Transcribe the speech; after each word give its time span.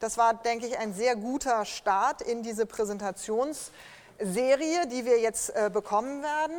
Das 0.00 0.16
war, 0.16 0.34
denke 0.34 0.66
ich, 0.66 0.78
ein 0.78 0.94
sehr 0.94 1.14
guter 1.14 1.66
Start 1.66 2.22
in 2.22 2.42
diese 2.42 2.64
Präsentationsserie, 2.64 4.86
die 4.86 5.04
wir 5.04 5.20
jetzt 5.20 5.50
äh, 5.50 5.68
bekommen 5.70 6.22
werden. 6.22 6.56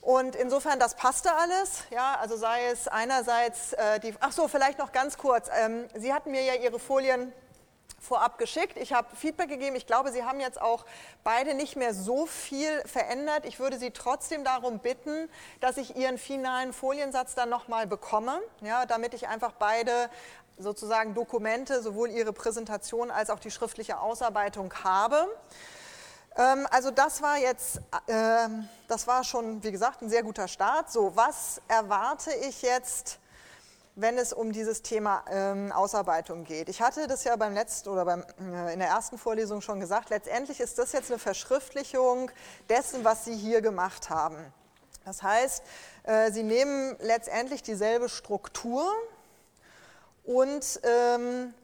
Und 0.00 0.34
insofern, 0.34 0.80
das 0.80 0.96
passte 0.96 1.32
alles. 1.32 1.84
Ja, 1.90 2.18
also 2.20 2.36
sei 2.36 2.66
es 2.66 2.88
einerseits 2.88 3.74
äh, 3.74 4.00
die. 4.00 4.12
Ach 4.18 4.32
so, 4.32 4.48
vielleicht 4.48 4.80
noch 4.80 4.90
ganz 4.90 5.16
kurz. 5.16 5.48
Ähm, 5.56 5.86
Sie 5.94 6.12
hatten 6.12 6.32
mir 6.32 6.42
ja 6.42 6.54
Ihre 6.54 6.80
Folien 6.80 7.32
vorab 8.00 8.38
geschickt. 8.38 8.76
Ich 8.76 8.92
habe 8.92 9.14
Feedback 9.14 9.48
gegeben. 9.48 9.76
Ich 9.76 9.86
glaube, 9.86 10.10
Sie 10.10 10.24
haben 10.24 10.40
jetzt 10.40 10.60
auch 10.60 10.84
beide 11.22 11.54
nicht 11.54 11.76
mehr 11.76 11.94
so 11.94 12.26
viel 12.26 12.80
verändert. 12.80 13.46
Ich 13.46 13.60
würde 13.60 13.78
Sie 13.78 13.92
trotzdem 13.92 14.42
darum 14.42 14.80
bitten, 14.80 15.30
dass 15.60 15.76
ich 15.76 15.96
Ihren 15.96 16.18
finalen 16.18 16.72
Foliensatz 16.72 17.36
dann 17.36 17.48
nochmal 17.48 17.86
bekomme, 17.86 18.40
ja, 18.60 18.86
damit 18.86 19.14
ich 19.14 19.28
einfach 19.28 19.52
beide 19.52 20.10
sozusagen 20.62 21.14
Dokumente, 21.14 21.82
sowohl 21.82 22.10
Ihre 22.10 22.32
Präsentation 22.32 23.10
als 23.10 23.30
auch 23.30 23.38
die 23.38 23.50
schriftliche 23.50 23.98
Ausarbeitung 24.00 24.72
habe. 24.84 25.28
Ähm, 26.36 26.66
also 26.70 26.90
das 26.90 27.22
war 27.22 27.38
jetzt, 27.38 27.80
ähm, 28.08 28.68
das 28.88 29.06
war 29.06 29.24
schon, 29.24 29.62
wie 29.62 29.72
gesagt, 29.72 30.02
ein 30.02 30.08
sehr 30.08 30.22
guter 30.22 30.48
Start. 30.48 30.90
So, 30.90 31.14
was 31.14 31.60
erwarte 31.68 32.30
ich 32.48 32.62
jetzt, 32.62 33.18
wenn 33.94 34.16
es 34.16 34.32
um 34.32 34.52
dieses 34.52 34.82
Thema 34.82 35.24
ähm, 35.30 35.72
Ausarbeitung 35.72 36.44
geht? 36.44 36.68
Ich 36.68 36.80
hatte 36.80 37.06
das 37.06 37.24
ja 37.24 37.36
beim 37.36 37.52
letzten 37.52 37.90
oder 37.90 38.04
beim, 38.04 38.24
äh, 38.40 38.72
in 38.72 38.78
der 38.78 38.88
ersten 38.88 39.18
Vorlesung 39.18 39.60
schon 39.60 39.80
gesagt. 39.80 40.10
Letztendlich 40.10 40.60
ist 40.60 40.78
das 40.78 40.92
jetzt 40.92 41.10
eine 41.10 41.18
Verschriftlichung 41.18 42.30
dessen, 42.68 43.04
was 43.04 43.24
Sie 43.24 43.36
hier 43.36 43.60
gemacht 43.60 44.08
haben. 44.08 44.36
Das 45.04 45.22
heißt, 45.22 45.62
äh, 46.04 46.30
Sie 46.30 46.42
nehmen 46.42 46.96
letztendlich 47.00 47.62
dieselbe 47.62 48.08
Struktur 48.08 48.90
und 50.24 50.80
ähm, 50.84 51.54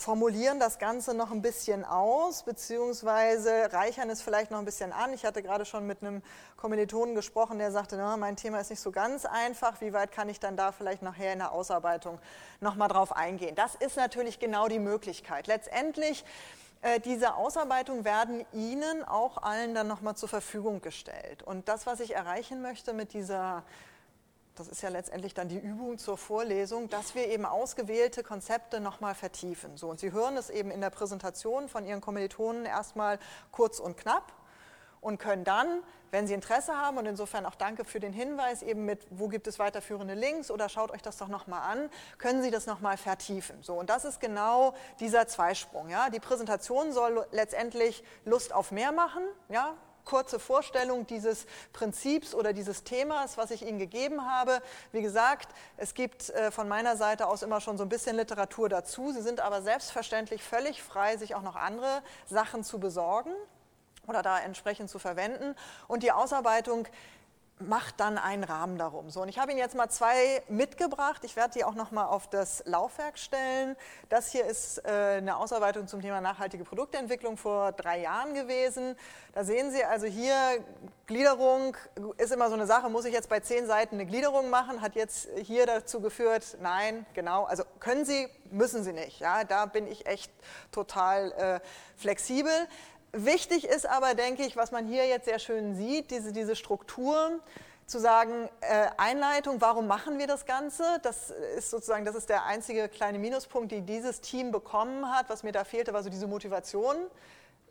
formulieren 0.00 0.58
das 0.58 0.78
Ganze 0.78 1.12
noch 1.12 1.30
ein 1.30 1.42
bisschen 1.42 1.84
aus, 1.84 2.42
beziehungsweise 2.42 3.70
reichern 3.70 4.08
es 4.08 4.22
vielleicht 4.22 4.50
noch 4.50 4.58
ein 4.58 4.64
bisschen 4.64 4.92
an. 4.92 5.12
Ich 5.12 5.26
hatte 5.26 5.42
gerade 5.42 5.66
schon 5.66 5.86
mit 5.86 6.02
einem 6.02 6.22
Kommilitonen 6.56 7.14
gesprochen, 7.14 7.58
der 7.58 7.70
sagte, 7.70 7.96
na, 7.96 8.16
mein 8.16 8.36
Thema 8.36 8.60
ist 8.60 8.70
nicht 8.70 8.80
so 8.80 8.92
ganz 8.92 9.26
einfach, 9.26 9.80
wie 9.82 9.92
weit 9.92 10.10
kann 10.10 10.30
ich 10.30 10.40
dann 10.40 10.56
da 10.56 10.72
vielleicht 10.72 11.02
nachher 11.02 11.34
in 11.34 11.40
der 11.40 11.52
Ausarbeitung 11.52 12.18
nochmal 12.60 12.88
drauf 12.88 13.14
eingehen. 13.14 13.54
Das 13.54 13.74
ist 13.74 13.96
natürlich 13.96 14.38
genau 14.38 14.68
die 14.68 14.78
Möglichkeit. 14.78 15.46
Letztendlich, 15.46 16.24
äh, 16.80 16.98
diese 17.00 17.34
Ausarbeitung 17.34 18.06
werden 18.06 18.46
Ihnen 18.54 19.04
auch 19.04 19.42
allen 19.42 19.74
dann 19.74 19.86
nochmal 19.86 20.16
zur 20.16 20.30
Verfügung 20.30 20.80
gestellt. 20.80 21.42
Und 21.42 21.68
das, 21.68 21.86
was 21.86 22.00
ich 22.00 22.14
erreichen 22.14 22.62
möchte 22.62 22.94
mit 22.94 23.12
dieser 23.12 23.64
das 24.54 24.68
ist 24.68 24.82
ja 24.82 24.88
letztendlich 24.88 25.34
dann 25.34 25.48
die 25.48 25.58
Übung 25.58 25.98
zur 25.98 26.18
Vorlesung, 26.18 26.88
dass 26.88 27.14
wir 27.14 27.28
eben 27.28 27.46
ausgewählte 27.46 28.22
Konzepte 28.22 28.80
nochmal 28.80 29.14
vertiefen. 29.14 29.76
So, 29.76 29.88
und 29.88 30.00
Sie 30.00 30.12
hören 30.12 30.36
es 30.36 30.50
eben 30.50 30.70
in 30.70 30.80
der 30.80 30.90
Präsentation 30.90 31.68
von 31.68 31.86
Ihren 31.86 32.00
Kommilitonen 32.00 32.66
erstmal 32.66 33.18
kurz 33.52 33.78
und 33.78 33.96
knapp 33.96 34.32
und 35.00 35.18
können 35.18 35.44
dann, 35.44 35.82
wenn 36.10 36.26
Sie 36.26 36.34
Interesse 36.34 36.76
haben 36.76 36.98
und 36.98 37.06
insofern 37.06 37.46
auch 37.46 37.54
danke 37.54 37.84
für 37.84 38.00
den 38.00 38.12
Hinweis 38.12 38.62
eben 38.62 38.84
mit, 38.84 39.06
wo 39.10 39.28
gibt 39.28 39.46
es 39.46 39.58
weiterführende 39.58 40.14
Links 40.14 40.50
oder 40.50 40.68
schaut 40.68 40.90
euch 40.90 41.02
das 41.02 41.16
doch 41.16 41.28
nochmal 41.28 41.62
an, 41.62 41.90
können 42.18 42.42
Sie 42.42 42.50
das 42.50 42.66
nochmal 42.66 42.96
vertiefen. 42.96 43.62
So, 43.62 43.74
und 43.74 43.88
das 43.88 44.04
ist 44.04 44.20
genau 44.20 44.74
dieser 44.98 45.26
Zweisprung. 45.26 45.88
Ja. 45.88 46.10
Die 46.10 46.20
Präsentation 46.20 46.92
soll 46.92 47.26
letztendlich 47.30 48.04
Lust 48.24 48.52
auf 48.52 48.72
mehr 48.72 48.92
machen, 48.92 49.22
ja, 49.48 49.74
kurze 50.04 50.38
Vorstellung 50.38 51.06
dieses 51.06 51.46
Prinzips 51.72 52.34
oder 52.34 52.52
dieses 52.52 52.84
Themas, 52.84 53.36
was 53.36 53.50
ich 53.50 53.62
Ihnen 53.62 53.78
gegeben 53.78 54.28
habe. 54.28 54.60
Wie 54.92 55.02
gesagt, 55.02 55.48
es 55.76 55.94
gibt 55.94 56.30
äh, 56.30 56.50
von 56.50 56.68
meiner 56.68 56.96
Seite 56.96 57.26
aus 57.26 57.42
immer 57.42 57.60
schon 57.60 57.78
so 57.78 57.84
ein 57.84 57.88
bisschen 57.88 58.16
Literatur 58.16 58.68
dazu. 58.68 59.12
Sie 59.12 59.22
sind 59.22 59.40
aber 59.40 59.62
selbstverständlich 59.62 60.42
völlig 60.42 60.82
frei, 60.82 61.16
sich 61.16 61.34
auch 61.34 61.42
noch 61.42 61.56
andere 61.56 62.02
Sachen 62.26 62.64
zu 62.64 62.78
besorgen 62.78 63.32
oder 64.06 64.22
da 64.22 64.38
entsprechend 64.38 64.90
zu 64.90 64.98
verwenden. 64.98 65.54
Und 65.88 66.02
die 66.02 66.12
Ausarbeitung 66.12 66.86
macht 67.60 68.00
dann 68.00 68.18
einen 68.18 68.44
Rahmen 68.44 68.78
darum. 68.78 69.10
So, 69.10 69.22
und 69.22 69.28
ich 69.28 69.38
habe 69.38 69.50
Ihnen 69.50 69.58
jetzt 69.58 69.74
mal 69.74 69.88
zwei 69.88 70.42
mitgebracht. 70.48 71.22
Ich 71.24 71.36
werde 71.36 71.54
die 71.54 71.64
auch 71.64 71.74
noch 71.74 71.90
mal 71.90 72.06
auf 72.06 72.28
das 72.28 72.62
Laufwerk 72.66 73.18
stellen. 73.18 73.76
Das 74.08 74.30
hier 74.30 74.44
ist 74.44 74.78
äh, 74.84 75.18
eine 75.18 75.36
Ausarbeitung 75.36 75.86
zum 75.86 76.00
Thema 76.00 76.20
nachhaltige 76.20 76.64
Produktentwicklung 76.64 77.36
vor 77.36 77.72
drei 77.72 78.00
Jahren 78.00 78.34
gewesen. 78.34 78.96
Da 79.32 79.44
sehen 79.44 79.70
Sie 79.70 79.84
also 79.84 80.06
hier 80.06 80.34
Gliederung 81.06 81.76
ist 82.18 82.32
immer 82.32 82.48
so 82.48 82.54
eine 82.54 82.66
Sache. 82.66 82.88
Muss 82.88 83.04
ich 83.04 83.12
jetzt 83.12 83.28
bei 83.28 83.40
zehn 83.40 83.66
Seiten 83.66 83.96
eine 83.96 84.06
Gliederung 84.06 84.48
machen? 84.48 84.80
Hat 84.80 84.94
jetzt 84.94 85.28
hier 85.42 85.66
dazu 85.66 86.00
geführt? 86.00 86.56
Nein, 86.60 87.04
genau. 87.14 87.44
Also 87.44 87.64
können 87.80 88.04
Sie, 88.04 88.28
müssen 88.50 88.84
Sie 88.84 88.92
nicht. 88.92 89.20
Ja, 89.20 89.44
da 89.44 89.66
bin 89.66 89.86
ich 89.86 90.06
echt 90.06 90.32
total 90.70 91.32
äh, 91.32 91.60
flexibel. 91.96 92.52
Wichtig 93.12 93.64
ist 93.64 93.88
aber, 93.88 94.14
denke 94.14 94.44
ich, 94.44 94.56
was 94.56 94.70
man 94.70 94.86
hier 94.86 95.06
jetzt 95.06 95.24
sehr 95.24 95.38
schön 95.38 95.74
sieht, 95.74 96.10
diese, 96.10 96.32
diese 96.32 96.54
Struktur, 96.54 97.40
zu 97.90 97.98
sagen, 97.98 98.48
äh, 98.60 98.86
Einleitung, 98.98 99.60
warum 99.60 99.88
machen 99.88 100.18
wir 100.20 100.28
das 100.28 100.46
Ganze? 100.46 100.84
Das 101.02 101.30
ist 101.58 101.70
sozusagen, 101.70 102.04
das 102.04 102.14
ist 102.14 102.28
der 102.28 102.44
einzige 102.44 102.88
kleine 102.88 103.18
Minuspunkt, 103.18 103.72
die 103.72 103.80
dieses 103.80 104.20
Team 104.20 104.52
bekommen 104.52 105.12
hat. 105.12 105.28
Was 105.28 105.42
mir 105.42 105.50
da 105.50 105.64
fehlte, 105.64 105.92
war 105.92 106.04
so 106.04 106.08
diese 106.08 106.28
Motivation 106.28 106.96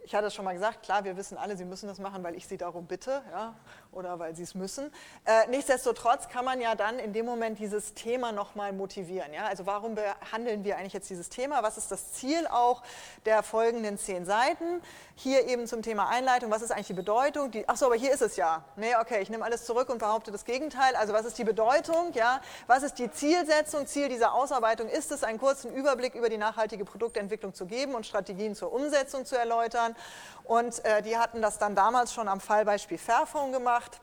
ich 0.04 0.16
hatte 0.16 0.28
es 0.28 0.34
schon 0.34 0.46
mal 0.46 0.54
gesagt, 0.54 0.84
klar, 0.84 1.04
wir 1.04 1.18
wissen 1.18 1.38
alle, 1.38 1.56
Sie 1.56 1.66
müssen 1.66 1.88
das 1.88 2.00
machen, 2.00 2.24
weil 2.24 2.36
ich 2.36 2.48
Sie 2.48 2.58
darum 2.58 2.88
bitte 2.88 3.22
ja, 3.32 3.54
oder 3.92 4.18
weil 4.18 4.36
Sie 4.36 4.44
es 4.44 4.56
müssen. 4.56 4.92
Äh, 5.26 5.48
nichtsdestotrotz 5.50 6.30
kann 6.30 6.46
man 6.46 6.60
ja 6.62 6.76
dann 6.76 6.98
in 7.00 7.14
dem 7.14 7.26
Moment 7.26 7.60
dieses 7.60 7.94
Thema 7.94 8.32
nochmal 8.32 8.74
motivieren. 8.74 9.34
Ja? 9.34 9.46
Also 9.46 9.66
warum 9.66 9.96
behandeln 9.96 10.64
wir 10.64 10.78
eigentlich 10.78 10.94
jetzt 10.94 11.10
dieses 11.10 11.30
Thema? 11.30 11.62
Was 11.64 11.78
ist 11.78 11.92
das 11.92 12.14
Ziel 12.14 12.48
auch 12.48 12.82
der 13.26 13.44
folgenden 13.44 13.98
zehn 13.98 14.26
Seiten? 14.26 14.82
Hier 15.16 15.48
eben 15.48 15.68
zum 15.68 15.82
Thema 15.82 16.08
Einleitung, 16.08 16.50
was 16.50 16.62
ist 16.62 16.72
eigentlich 16.72 16.88
die 16.88 16.94
Bedeutung? 16.94 17.52
Die, 17.52 17.68
achso, 17.68 17.86
aber 17.86 17.96
hier 17.96 18.12
ist 18.12 18.22
es 18.22 18.36
ja. 18.36 18.64
Nee, 18.78 18.96
okay, 18.96 19.22
ich 19.22 19.30
nehme 19.30 19.44
alles 19.44 19.66
zurück 19.66 19.90
und 19.90 20.00
behaupte 20.00 20.32
das 20.32 20.46
Gegenteil. 20.46 20.96
Also 20.96 21.14
was 21.14 21.26
ist 21.26 21.38
die 21.38 21.44
Bedeutung? 21.44 22.14
Ja? 22.14 22.42
Was 22.68 22.84
ist 22.84 22.96
die 23.00 23.12
Zielsetzung? 23.12 23.86
Ziel 23.86 24.10
dieser 24.10 24.34
Ausarbeitung 24.34 24.88
ist 24.88 25.12
es, 25.12 25.24
einen 25.24 25.40
kurzen 25.40 25.74
Überblick 25.74 26.16
über 26.16 26.30
die 26.30 26.38
nachhaltige 26.38 26.86
Produktentwicklung 26.86 27.54
zu 27.54 27.66
geben 27.66 27.96
und 27.96 28.06
Strategien 28.06 28.56
zur 28.56 28.72
Umsetzung 28.74 29.26
zu 29.26 29.38
erläutern. 29.38 29.89
Und 30.44 30.84
äh, 30.86 31.02
die 31.02 31.18
hatten 31.18 31.42
das 31.42 31.58
dann 31.58 31.76
damals 31.76 32.14
schon 32.14 32.28
am 32.28 32.40
Fallbeispiel 32.40 32.98
Fairphone 32.98 33.52
gemacht 33.52 34.02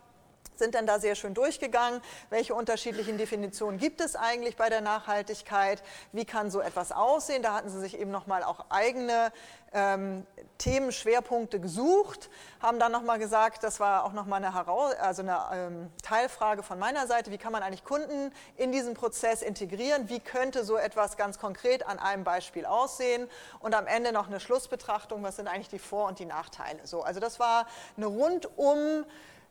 sind 0.59 0.75
dann 0.75 0.87
da 0.87 0.99
sehr 0.99 1.15
schön 1.15 1.35
durchgegangen, 1.35 2.01
welche 2.31 2.55
unterschiedlichen 2.55 3.19
Definitionen 3.19 3.79
gibt 3.79 4.01
es 4.01 4.17
eigentlich 4.17 4.57
bei 4.57 4.69
der 4.69 4.81
Nachhaltigkeit, 4.81 5.83
wie 6.13 6.25
kann 6.25 6.51
so 6.51 6.61
etwas 6.61 6.93
aussehen. 6.93 7.43
Da 7.43 7.55
hatten 7.55 7.69
sie 7.69 7.81
sich 7.81 7.99
eben 7.99 8.11
nochmal 8.11 8.43
auch 8.43 8.67
eigene 8.69 9.33
ähm, 9.73 10.27
Themenschwerpunkte 10.59 11.61
gesucht, 11.61 12.31
haben 12.61 12.79
dann 12.79 12.93
nochmal 12.93 13.19
gesagt, 13.19 13.63
das 13.63 13.79
war 13.79 14.05
auch 14.05 14.13
nochmal 14.13 14.43
eine, 14.43 14.55
Heraus 14.55 14.95
also 14.95 15.23
eine 15.23 15.39
ähm, 15.53 15.93
Teilfrage 16.03 16.63
von 16.63 16.79
meiner 16.79 17.07
Seite, 17.07 17.31
wie 17.31 17.39
kann 17.39 17.53
man 17.53 17.63
eigentlich 17.63 17.85
Kunden 17.85 18.33
in 18.57 18.73
diesen 18.73 18.95
Prozess 18.95 19.43
integrieren, 19.43 20.09
wie 20.09 20.21
könnte 20.21 20.65
so 20.65 20.77
etwas 20.77 21.17
ganz 21.17 21.39
konkret 21.39 21.87
an 21.87 21.99
einem 21.99 22.25
Beispiel 22.25 22.65
aussehen? 22.65 23.29
Und 23.61 23.75
am 23.75 23.87
Ende 23.87 24.13
noch 24.13 24.29
eine 24.29 24.41
Schlussbetrachtung, 24.41 25.23
was 25.23 25.37
sind 25.37 25.49
eigentlich 25.49 25.69
die 25.69 25.79
Vor- 25.79 26.09
und 26.09 26.19
die 26.19 26.25
Nachteile. 26.27 26.81
So, 26.85 27.03
also 27.03 27.21
das 27.21 27.39
war 27.39 27.67
eine 27.97 28.07
rundum 28.07 29.05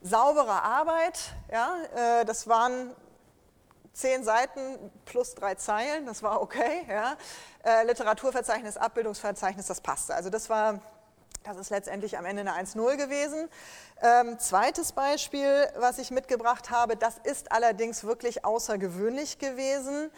saubere 0.06 0.62
Arbeit. 0.62 1.20
Ja, 1.52 1.76
äh, 1.96 2.26
das 2.26 2.48
waren 2.48 2.96
zehn 3.94 4.24
Seiten 4.24 4.92
plus 5.06 5.34
drei 5.34 5.56
Zeilen, 5.56 6.06
das 6.06 6.22
war 6.22 6.42
okay. 6.42 6.86
Ja. 6.88 7.18
Äh, 7.64 7.86
Literaturverzeichnis, 7.86 8.78
Abbildungsverzeichnis, 8.78 9.66
das 9.66 9.82
passte. 9.82 10.14
Also 10.14 10.30
das 10.30 10.50
war, 10.50 10.80
das 11.44 11.58
ist 11.58 11.72
letztendlich 11.72 12.18
am 12.18 12.26
Ende 12.26 12.42
eine 12.42 12.54
1-0 12.54 12.98
gewesen. 12.98 13.50
Ähm, 14.02 14.38
zweites 14.38 14.92
Beispiel, 14.92 15.68
was 15.78 15.98
ich 15.98 16.12
mitgebracht 16.12 16.70
habe, 16.70 16.96
das 16.96 17.18
ist 17.24 17.52
allerdings 17.52 18.04
wirklich 18.04 18.46
außergewöhnlich 18.46 19.40
gewesen 19.40 20.12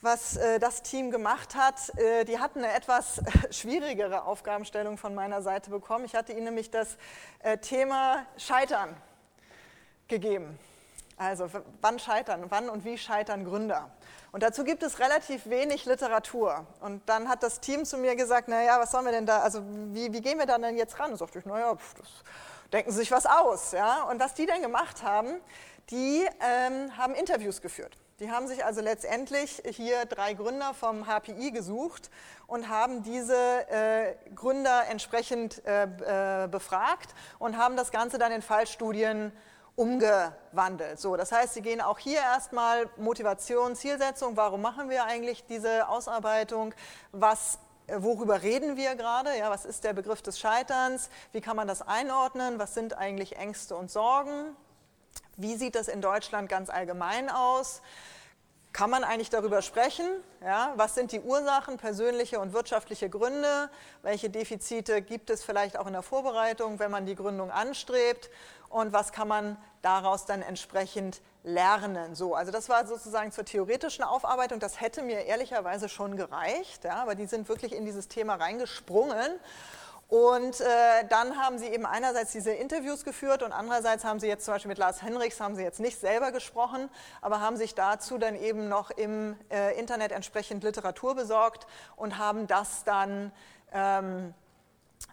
was 0.00 0.36
äh, 0.36 0.58
das 0.58 0.82
Team 0.82 1.10
gemacht 1.10 1.54
hat. 1.54 1.98
Äh, 1.98 2.26
die 2.26 2.38
hatten 2.38 2.58
eine 2.58 2.74
etwas 2.74 3.22
schwierigere 3.50 4.24
Aufgabenstellung 4.24 4.98
von 4.98 5.14
meiner 5.14 5.40
Seite 5.40 5.70
bekommen. 5.70 6.04
Ich 6.04 6.14
hatte 6.14 6.32
ihnen 6.32 6.44
nämlich 6.44 6.70
das 6.70 6.98
äh, 7.38 7.56
Thema 7.56 8.26
Scheitern 8.36 8.94
gegeben. 10.08 10.58
Also 11.16 11.48
wann 11.80 11.98
scheitern, 11.98 12.46
wann 12.48 12.68
und 12.68 12.84
wie 12.84 12.98
scheitern 12.98 13.44
Gründer? 13.44 13.90
Und 14.32 14.42
dazu 14.42 14.64
gibt 14.64 14.82
es 14.82 14.98
relativ 14.98 15.48
wenig 15.48 15.84
Literatur. 15.84 16.66
Und 16.80 17.08
dann 17.08 17.28
hat 17.28 17.44
das 17.44 17.60
Team 17.60 17.84
zu 17.84 17.98
mir 17.98 18.16
gesagt, 18.16 18.48
naja, 18.48 18.80
was 18.80 18.90
sollen 18.90 19.04
wir 19.04 19.12
denn 19.12 19.26
da, 19.26 19.38
also 19.38 19.62
wie, 19.92 20.12
wie 20.12 20.20
gehen 20.20 20.38
wir 20.38 20.46
da 20.46 20.58
denn 20.58 20.76
jetzt 20.76 20.98
ran? 20.98 21.12
Und 21.12 21.18
sagte 21.18 21.38
ich, 21.38 21.44
naja, 21.44 21.76
pf, 21.76 21.94
das, 21.94 22.08
denken 22.72 22.90
Sie 22.90 22.98
sich 22.98 23.12
was 23.12 23.26
aus. 23.26 23.70
Ja? 23.72 24.02
Und 24.04 24.18
was 24.18 24.34
die 24.34 24.46
dann 24.46 24.60
gemacht 24.60 25.04
haben, 25.04 25.40
die 25.90 26.26
ähm, 26.40 26.96
haben 26.96 27.14
Interviews 27.14 27.60
geführt. 27.60 27.96
Die 28.20 28.30
haben 28.30 28.46
sich 28.46 28.64
also 28.64 28.80
letztendlich 28.80 29.62
hier 29.66 30.04
drei 30.06 30.34
Gründer 30.34 30.72
vom 30.72 31.06
HPI 31.06 31.50
gesucht 31.50 32.10
und 32.46 32.68
haben 32.68 33.02
diese 33.02 33.36
äh, 33.68 34.14
Gründer 34.34 34.84
entsprechend 34.88 35.62
äh, 35.66 36.44
äh, 36.44 36.48
befragt 36.48 37.14
und 37.38 37.58
haben 37.58 37.76
das 37.76 37.90
Ganze 37.90 38.18
dann 38.18 38.32
in 38.32 38.40
Fallstudien 38.40 39.32
umgewandelt. 39.76 41.00
So, 41.00 41.16
das 41.16 41.32
heißt, 41.32 41.54
Sie 41.54 41.62
gehen 41.62 41.80
auch 41.80 41.98
hier 41.98 42.20
erstmal 42.20 42.88
Motivation, 42.96 43.74
Zielsetzung, 43.74 44.36
warum 44.36 44.62
machen 44.62 44.88
wir 44.88 45.04
eigentlich 45.04 45.44
diese 45.46 45.88
Ausarbeitung, 45.88 46.74
was 47.12 47.58
äh, 47.86 47.96
worüber 47.98 48.42
reden 48.42 48.76
wir 48.76 48.94
gerade? 48.94 49.36
Ja, 49.36 49.50
was 49.50 49.64
ist 49.64 49.84
der 49.84 49.92
Begriff 49.92 50.22
des 50.22 50.38
Scheiterns? 50.38 51.10
Wie 51.32 51.40
kann 51.40 51.56
man 51.56 51.68
das 51.68 51.82
einordnen? 51.82 52.58
Was 52.58 52.74
sind 52.74 52.96
eigentlich 52.96 53.36
Ängste 53.36 53.76
und 53.76 53.90
Sorgen? 53.90 54.56
Wie 55.36 55.56
sieht 55.56 55.74
das 55.74 55.88
in 55.88 56.00
Deutschland 56.00 56.48
ganz 56.48 56.70
allgemein 56.70 57.28
aus? 57.28 57.82
Kann 58.74 58.90
man 58.90 59.04
eigentlich 59.04 59.30
darüber 59.30 59.62
sprechen? 59.62 60.04
Ja, 60.42 60.72
was 60.74 60.96
sind 60.96 61.12
die 61.12 61.20
Ursachen, 61.20 61.76
persönliche 61.76 62.40
und 62.40 62.52
wirtschaftliche 62.52 63.08
Gründe? 63.08 63.70
Welche 64.02 64.30
Defizite 64.30 65.00
gibt 65.00 65.30
es 65.30 65.44
vielleicht 65.44 65.78
auch 65.78 65.86
in 65.86 65.92
der 65.92 66.02
Vorbereitung, 66.02 66.80
wenn 66.80 66.90
man 66.90 67.06
die 67.06 67.14
Gründung 67.14 67.52
anstrebt? 67.52 68.30
Und 68.70 68.92
was 68.92 69.12
kann 69.12 69.28
man 69.28 69.56
daraus 69.82 70.26
dann 70.26 70.42
entsprechend 70.42 71.20
lernen? 71.44 72.16
So, 72.16 72.34
also 72.34 72.50
das 72.50 72.68
war 72.68 72.84
sozusagen 72.84 73.30
zur 73.30 73.44
theoretischen 73.44 74.02
Aufarbeitung. 74.02 74.58
Das 74.58 74.80
hätte 74.80 75.02
mir 75.02 75.24
ehrlicherweise 75.24 75.88
schon 75.88 76.16
gereicht, 76.16 76.82
ja, 76.82 76.96
aber 76.96 77.14
die 77.14 77.26
sind 77.26 77.48
wirklich 77.48 77.72
in 77.72 77.84
dieses 77.84 78.08
Thema 78.08 78.34
reingesprungen. 78.34 79.38
Und 80.08 80.60
äh, 80.60 80.64
dann 81.08 81.38
haben 81.38 81.58
sie 81.58 81.66
eben 81.66 81.86
einerseits 81.86 82.32
diese 82.32 82.52
Interviews 82.52 83.04
geführt 83.04 83.42
und 83.42 83.52
andererseits 83.52 84.04
haben 84.04 84.20
sie 84.20 84.28
jetzt 84.28 84.44
zum 84.44 84.54
Beispiel 84.54 84.68
mit 84.68 84.78
Lars 84.78 85.02
Henrichs, 85.02 85.40
haben 85.40 85.56
sie 85.56 85.62
jetzt 85.62 85.80
nicht 85.80 85.98
selber 85.98 86.30
gesprochen, 86.30 86.90
aber 87.20 87.40
haben 87.40 87.56
sich 87.56 87.74
dazu 87.74 88.18
dann 88.18 88.36
eben 88.36 88.68
noch 88.68 88.90
im 88.90 89.36
äh, 89.50 89.78
Internet 89.78 90.12
entsprechend 90.12 90.62
Literatur 90.62 91.14
besorgt 91.14 91.66
und 91.96 92.18
haben 92.18 92.46
das 92.46 92.84
dann 92.84 93.32
ähm, 93.72 94.34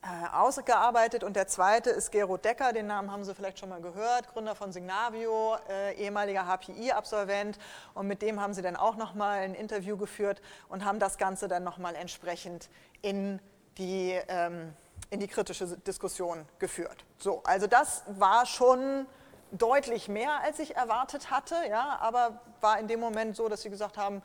äh, 0.04 0.36
ausgearbeitet. 0.36 1.24
Und 1.24 1.36
der 1.36 1.48
zweite 1.48 1.90
ist 1.90 2.12
Gero 2.12 2.38
Decker, 2.38 2.74
den 2.74 2.88
Namen 2.88 3.12
haben 3.12 3.24
Sie 3.24 3.36
vielleicht 3.36 3.60
schon 3.60 3.70
mal 3.70 3.82
gehört, 3.82 4.28
Gründer 4.34 4.56
von 4.56 4.72
Signavio, 4.72 5.58
äh, 5.70 5.94
ehemaliger 5.96 6.48
HPI-Absolvent. 6.48 7.60
Und 7.94 8.08
mit 8.08 8.22
dem 8.22 8.42
haben 8.42 8.54
Sie 8.54 8.62
dann 8.62 8.76
auch 8.76 8.96
nochmal 8.96 9.40
ein 9.40 9.54
Interview 9.54 9.98
geführt 9.98 10.42
und 10.70 10.86
haben 10.86 11.00
das 11.00 11.18
Ganze 11.18 11.48
dann 11.48 11.64
nochmal 11.64 11.96
entsprechend 11.96 12.70
in 13.02 13.40
die, 13.78 14.20
ähm, 14.28 14.74
in 15.10 15.20
die 15.20 15.28
kritische 15.28 15.78
Diskussion 15.78 16.46
geführt. 16.60 17.06
So, 17.18 17.42
also 17.44 17.68
das 17.68 18.04
war 18.08 18.46
schon 18.46 19.06
deutlich 19.52 20.08
mehr, 20.08 20.42
als 20.42 20.60
ich 20.60 20.76
erwartet 20.76 21.30
hatte, 21.30 21.56
ja, 21.70 21.98
aber 22.00 22.42
war 22.62 22.80
in 22.80 22.88
dem 22.88 23.00
Moment 23.00 23.36
so, 23.36 23.50
dass 23.50 23.62
sie 23.62 23.70
gesagt 23.70 23.98
haben, 23.98 24.22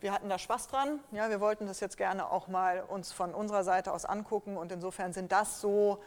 wir 0.00 0.12
hatten 0.12 0.30
da 0.30 0.38
Spaß 0.38 0.68
dran, 0.68 1.00
ja, 1.10 1.28
wir 1.28 1.40
wollten 1.40 1.66
das 1.66 1.80
jetzt 1.80 1.98
gerne 1.98 2.30
auch 2.30 2.48
mal 2.48 2.82
uns 2.88 3.12
von 3.12 3.34
unserer 3.34 3.64
Seite 3.64 3.92
aus 3.92 4.06
angucken 4.06 4.56
und 4.56 4.72
insofern 4.72 5.12
sind 5.12 5.30
das 5.30 5.60
so, 5.60 6.02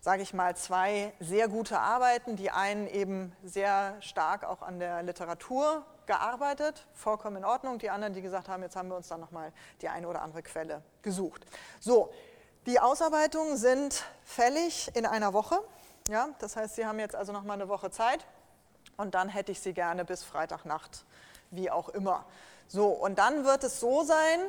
sage 0.00 0.22
ich 0.22 0.34
mal, 0.34 0.56
zwei 0.56 1.12
sehr 1.20 1.46
gute 1.46 1.78
Arbeiten, 1.78 2.34
die 2.34 2.50
einen 2.50 2.88
eben 2.88 3.32
sehr 3.44 3.96
stark 4.00 4.44
auch 4.44 4.62
an 4.62 4.80
der 4.80 5.04
Literatur 5.04 5.84
gearbeitet, 6.06 6.88
vollkommen 6.94 7.36
in 7.36 7.44
Ordnung, 7.44 7.78
die 7.78 7.90
anderen, 7.90 8.14
die 8.14 8.22
gesagt 8.22 8.48
haben, 8.48 8.62
jetzt 8.62 8.74
haben 8.74 8.88
wir 8.88 8.96
uns 8.96 9.06
dann 9.06 9.20
nochmal 9.20 9.52
die 9.82 9.88
eine 9.88 10.08
oder 10.08 10.22
andere 10.22 10.42
Quelle 10.42 10.82
gesucht. 11.02 11.46
So, 11.78 12.10
die 12.68 12.80
Ausarbeitungen 12.80 13.56
sind 13.56 14.04
fällig 14.24 14.90
in 14.94 15.06
einer 15.06 15.32
Woche. 15.32 15.58
Ja, 16.10 16.28
das 16.38 16.54
heißt, 16.54 16.76
Sie 16.76 16.84
haben 16.84 16.98
jetzt 16.98 17.16
also 17.16 17.32
noch 17.32 17.42
mal 17.42 17.54
eine 17.54 17.68
Woche 17.68 17.90
Zeit 17.90 18.26
und 18.98 19.14
dann 19.14 19.30
hätte 19.30 19.52
ich 19.52 19.60
Sie 19.60 19.72
gerne 19.72 20.04
bis 20.04 20.22
Freitagnacht, 20.22 21.06
wie 21.50 21.70
auch 21.70 21.88
immer. 21.88 22.26
So, 22.66 22.88
und 22.88 23.18
dann 23.18 23.46
wird 23.46 23.64
es 23.64 23.80
so 23.80 24.02
sein, 24.04 24.40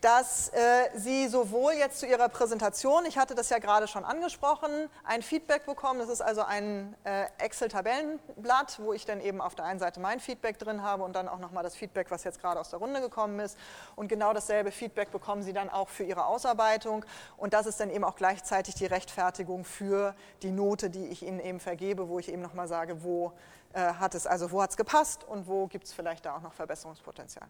dass 0.00 0.50
äh, 0.50 0.90
Sie 0.94 1.26
sowohl 1.28 1.72
jetzt 1.72 1.98
zu 1.98 2.06
Ihrer 2.06 2.28
Präsentation, 2.28 3.04
ich 3.04 3.18
hatte 3.18 3.34
das 3.34 3.50
ja 3.50 3.58
gerade 3.58 3.88
schon 3.88 4.04
angesprochen, 4.04 4.70
ein 5.04 5.22
Feedback 5.22 5.66
bekommen. 5.66 5.98
Das 5.98 6.08
ist 6.08 6.20
also 6.20 6.42
ein 6.42 6.94
äh, 7.04 7.26
Excel-Tabellenblatt, 7.38 8.78
wo 8.80 8.92
ich 8.92 9.06
dann 9.06 9.20
eben 9.20 9.40
auf 9.40 9.56
der 9.56 9.64
einen 9.64 9.80
Seite 9.80 9.98
mein 9.98 10.20
Feedback 10.20 10.58
drin 10.58 10.82
habe 10.82 11.02
und 11.02 11.16
dann 11.16 11.28
auch 11.28 11.40
nochmal 11.40 11.64
das 11.64 11.74
Feedback, 11.74 12.10
was 12.10 12.22
jetzt 12.24 12.40
gerade 12.40 12.60
aus 12.60 12.70
der 12.70 12.78
Runde 12.78 13.00
gekommen 13.00 13.40
ist. 13.40 13.58
Und 13.96 14.08
genau 14.08 14.32
dasselbe 14.32 14.70
Feedback 14.70 15.10
bekommen 15.10 15.42
Sie 15.42 15.52
dann 15.52 15.68
auch 15.68 15.88
für 15.88 16.04
Ihre 16.04 16.26
Ausarbeitung. 16.26 17.04
Und 17.36 17.52
das 17.52 17.66
ist 17.66 17.80
dann 17.80 17.90
eben 17.90 18.04
auch 18.04 18.16
gleichzeitig 18.16 18.76
die 18.76 18.86
Rechtfertigung 18.86 19.64
für 19.64 20.14
die 20.42 20.52
Note, 20.52 20.90
die 20.90 21.06
ich 21.06 21.24
Ihnen 21.24 21.40
eben 21.40 21.58
vergebe, 21.58 22.08
wo 22.08 22.20
ich 22.20 22.30
eben 22.30 22.42
nochmal 22.42 22.68
sage, 22.68 23.02
wo 23.02 23.32
äh, 23.72 23.80
hat 23.94 24.14
es 24.14 24.26
also, 24.26 24.52
wo 24.52 24.62
hat 24.62 24.70
es 24.70 24.76
gepasst 24.76 25.24
und 25.24 25.48
wo 25.48 25.66
gibt 25.66 25.86
es 25.86 25.92
vielleicht 25.92 26.24
da 26.24 26.36
auch 26.36 26.42
noch 26.42 26.52
Verbesserungspotenzial. 26.52 27.48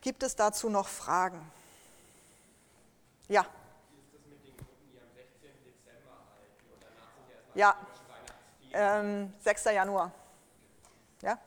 Gibt 0.00 0.22
es 0.22 0.34
dazu 0.34 0.70
noch 0.70 0.88
Fragen? 0.88 1.40
Ja. 3.28 3.46
Ja, 7.54 7.76
ähm, 8.72 9.32
6. 9.40 9.64
Januar. 9.66 10.12
Ja? 11.20 11.38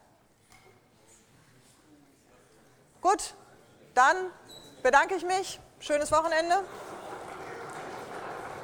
Gut, 3.01 3.33
dann 3.93 4.31
bedanke 4.83 5.15
ich 5.15 5.23
mich. 5.23 5.59
Schönes 5.79 6.11
Wochenende. 6.11 6.63